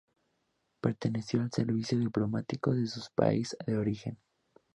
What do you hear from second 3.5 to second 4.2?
de origen.